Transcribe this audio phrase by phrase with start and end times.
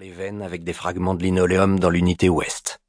[0.00, 2.80] les veines avec des fragments de linoléum dans l'unité ouest.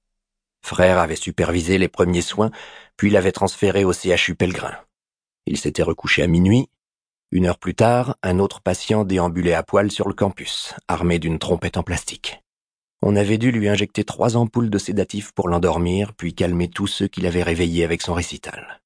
[0.64, 2.52] Frère avait supervisé les premiers soins,
[2.96, 4.78] puis l'avait transféré au CHU Pellegrin.
[5.46, 6.70] Il s'était recouché à minuit.
[7.32, 11.38] Une heure plus tard, un autre patient déambulait à poil sur le campus, armé d'une
[11.38, 12.42] trompette en plastique.
[13.02, 17.10] On avait dû lui injecter trois ampoules de sédatifs pour l'endormir, puis calmer tous ceux
[17.10, 18.82] qui l'avaient réveillé avec son récital.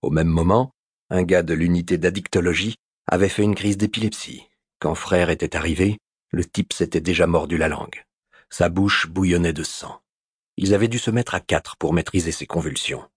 [0.00, 0.70] Au même moment,
[1.10, 2.76] un gars de l'unité d'addictologie
[3.08, 4.44] avait fait une crise d'épilepsie.
[4.78, 5.98] Quand frère était arrivé,
[6.34, 8.04] le type s'était déjà mordu la langue.
[8.50, 10.00] Sa bouche bouillonnait de sang.
[10.56, 13.08] Ils avaient dû se mettre à quatre pour maîtriser ses convulsions.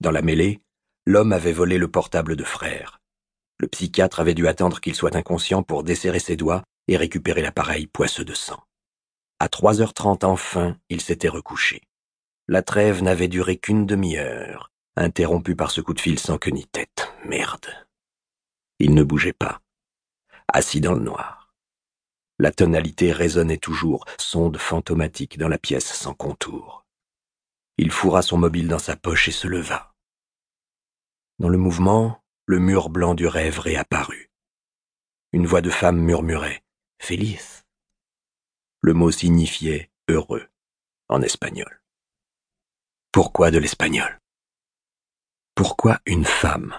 [0.00, 0.60] Dans la mêlée,
[1.06, 3.00] l'homme avait volé le portable de frère.
[3.58, 7.86] Le psychiatre avait dû attendre qu'il soit inconscient pour desserrer ses doigts et récupérer l'appareil
[7.86, 8.62] poisseux de sang.
[9.40, 11.82] À trois heures trente enfin, il s'était recouché.
[12.48, 16.66] La trêve n'avait duré qu'une demi-heure, interrompue par ce coup de fil sans queue ni
[16.66, 17.12] tête.
[17.24, 17.66] Merde.
[18.78, 19.60] Il ne bougeait pas,
[20.48, 21.37] assis dans le noir.
[22.38, 26.86] La tonalité résonnait toujours, sonde fantomatique dans la pièce sans contour.
[27.78, 29.92] Il fourra son mobile dans sa poche et se leva.
[31.40, 34.30] Dans le mouvement, le mur blanc du rêve réapparut.
[35.32, 36.62] Une voix de femme murmurait
[37.00, 37.64] Feliz.
[38.80, 40.48] Le mot signifiait heureux
[41.08, 41.82] en espagnol.
[43.12, 44.20] Pourquoi de l'espagnol?
[45.54, 46.78] Pourquoi une femme?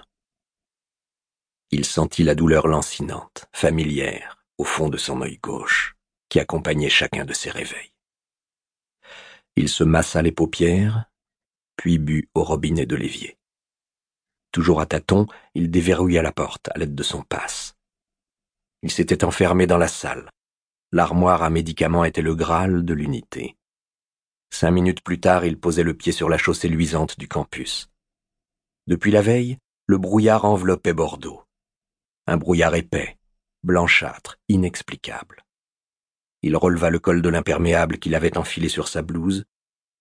[1.70, 5.96] Il sentit la douleur lancinante, familière, au fond de son œil gauche,
[6.28, 7.94] qui accompagnait chacun de ses réveils.
[9.56, 11.06] Il se massa les paupières,
[11.76, 13.38] puis but au robinet de l'évier.
[14.52, 17.74] Toujours à tâtons, il déverrouilla la porte à l'aide de son passe.
[18.82, 20.28] Il s'était enfermé dans la salle.
[20.92, 23.56] L'armoire à médicaments était le Graal de l'unité.
[24.50, 27.88] Cinq minutes plus tard, il posait le pied sur la chaussée luisante du campus.
[28.86, 31.44] Depuis la veille, le brouillard enveloppait Bordeaux.
[32.26, 33.16] Un brouillard épais,
[33.62, 35.44] blanchâtre, inexplicable.
[36.42, 39.44] Il releva le col de l'imperméable qu'il avait enfilé sur sa blouse.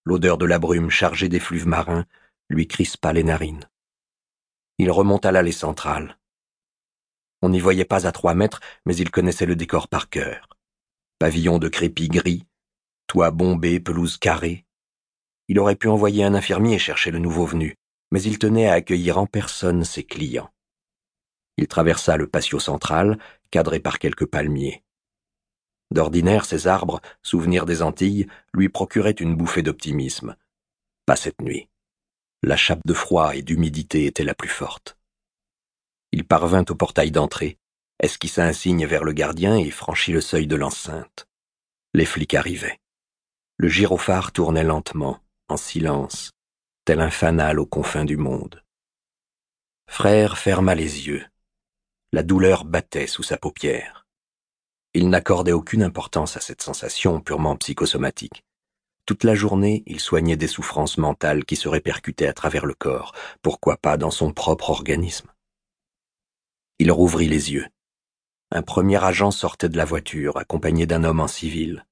[0.05, 2.05] L'odeur de la brume chargée d'effluves marins
[2.49, 3.69] lui crispa les narines.
[4.77, 6.17] Il remonta l'allée centrale.
[7.41, 10.49] On n'y voyait pas à trois mètres, mais il connaissait le décor par cœur.
[11.19, 12.47] Pavillon de crépi gris,
[13.07, 14.65] toit bombé, pelouse carrée.
[15.47, 17.75] Il aurait pu envoyer un infirmier chercher le nouveau venu,
[18.11, 20.49] mais il tenait à accueillir en personne ses clients.
[21.57, 23.19] Il traversa le patio central,
[23.51, 24.83] cadré par quelques palmiers.
[25.91, 30.35] D'ordinaire, ces arbres, souvenirs des Antilles, lui procuraient une bouffée d'optimisme.
[31.05, 31.69] Pas cette nuit.
[32.43, 34.97] La chape de froid et d'humidité était la plus forte.
[36.11, 37.57] Il parvint au portail d'entrée,
[37.99, 41.27] esquissa un signe vers le gardien et franchit le seuil de l'enceinte.
[41.93, 42.79] Les flics arrivaient.
[43.57, 46.31] Le gyrophare tournait lentement, en silence,
[46.85, 48.63] tel un fanal aux confins du monde.
[49.87, 51.25] Frère ferma les yeux.
[52.11, 54.07] La douleur battait sous sa paupière.
[54.95, 58.43] Il n'accordait aucune importance à cette sensation purement psychosomatique.
[59.05, 63.13] Toute la journée, il soignait des souffrances mentales qui se répercutaient à travers le corps,
[63.43, 65.29] pourquoi pas dans son propre organisme.
[66.79, 67.67] Il rouvrit les yeux.
[68.51, 71.85] Un premier agent sortait de la voiture, accompagné d'un homme en civil.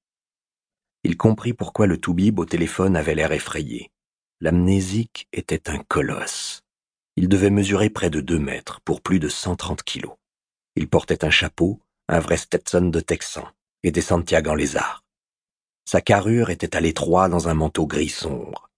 [1.04, 3.92] Il comprit pourquoi le toubib au téléphone avait l'air effrayé.
[4.40, 6.47] L'amnésique était un colosse.
[7.20, 10.14] Il devait mesurer près de deux mètres pour plus de cent trente kilos.
[10.76, 13.44] Il portait un chapeau, un vrai Stetson de Texan
[13.82, 15.02] et des Santiago en lézard.
[15.84, 18.70] Sa carrure était à l'étroit dans un manteau gris sombre.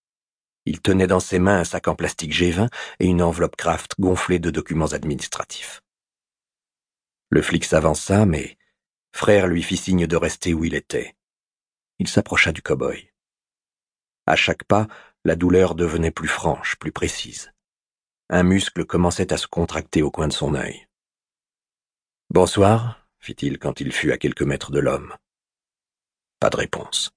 [0.65, 4.39] Il tenait dans ses mains un sac en plastique G20 et une enveloppe Kraft gonflée
[4.39, 5.83] de documents administratifs.
[7.29, 8.57] Le flic s'avança, mais
[9.13, 11.15] frère lui fit signe de rester où il était.
[11.99, 13.11] Il s'approcha du cow-boy.
[14.25, 14.89] À chaque pas,
[15.27, 17.53] la douleur devenait plus franche, plus précise.
[18.33, 20.87] Un muscle commençait à se contracter au coin de son œil.
[22.33, 25.17] Bonsoir, fit-il quand il fut à quelques mètres de l'homme.
[26.39, 27.11] Pas de réponse.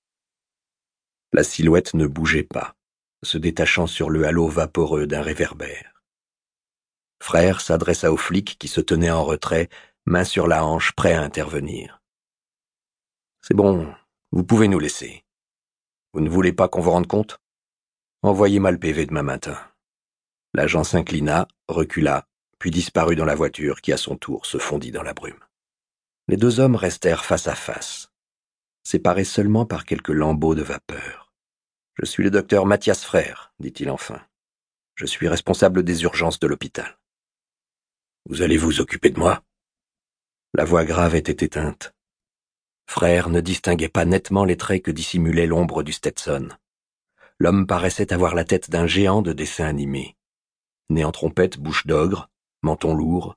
[1.31, 2.75] La silhouette ne bougeait pas,
[3.22, 6.01] se détachant sur le halo vaporeux d'un réverbère.
[7.22, 9.69] Frère s'adressa au flic qui se tenait en retrait,
[10.07, 12.01] main sur la hanche, prêt à intervenir.
[13.44, 13.94] C'est bon,
[14.31, 15.24] vous pouvez nous laisser.
[16.13, 17.38] Vous ne voulez pas qu'on vous rende compte?
[18.24, 19.59] Envoyez-moi le PV demain matin.
[20.55, 22.27] L'agent s'inclina, recula,
[22.59, 25.44] puis disparut dans la voiture qui à son tour se fondit dans la brume.
[26.27, 28.11] Les deux hommes restèrent face à face,
[28.83, 31.33] séparés seulement par quelques lambeaux de vapeur.
[31.95, 34.21] Je suis le docteur Mathias Frère, dit-il enfin.
[34.95, 36.99] Je suis responsable des urgences de l'hôpital.
[38.29, 39.44] Vous allez vous occuper de moi?
[40.53, 41.94] La voix grave était éteinte.
[42.85, 46.49] Frère ne distinguait pas nettement les traits que dissimulait l'ombre du Stetson.
[47.39, 50.15] L'homme paraissait avoir la tête d'un géant de dessin animé
[50.94, 52.30] nez en trompette, bouche d'ogre,
[52.62, 53.36] menton lourd.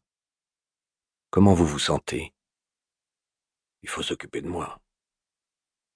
[1.30, 2.32] Comment vous vous sentez?
[3.82, 4.80] Il faut s'occuper de moi.